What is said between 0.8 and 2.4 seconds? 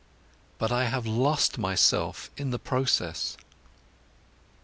have lost myself